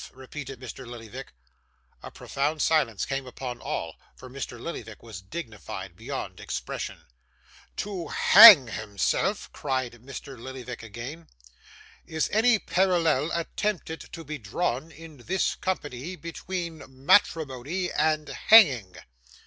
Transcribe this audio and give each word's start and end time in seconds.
repeated 0.15 0.59
Mr. 0.59 0.87
Lillyvick. 0.87 1.31
A 2.01 2.09
profound 2.09 2.59
silence 2.59 3.05
came 3.05 3.27
upon 3.27 3.61
all, 3.61 3.97
for 4.15 4.31
Mr. 4.31 4.59
Lillyvick 4.59 5.03
was 5.03 5.21
dignified 5.21 5.95
beyond 5.95 6.39
expression. 6.39 7.03
'To 7.75 8.07
hang 8.07 8.65
himself!' 8.65 9.51
cried 9.53 9.93
Mr. 10.01 10.41
Lillyvick 10.41 10.81
again. 10.81 11.27
'Is 12.03 12.31
any 12.33 12.57
parallel 12.57 13.29
attempted 13.31 13.99
to 14.11 14.23
be 14.23 14.39
drawn 14.39 14.89
in 14.91 15.17
this 15.17 15.53
company 15.53 16.15
between 16.15 16.81
matrimony 16.89 17.91
and 17.93 18.27
hanging? 18.29 18.95